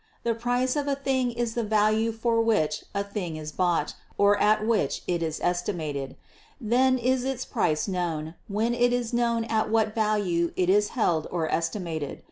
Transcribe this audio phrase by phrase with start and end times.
[0.23, 4.35] The price of a thing is the value for which a thing is bought or
[4.39, 6.15] at which it is estimated;
[6.59, 11.27] then is its price known, when it is known at what value it is held
[11.29, 12.19] or estimated.